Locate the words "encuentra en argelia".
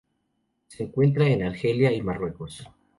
0.81-1.91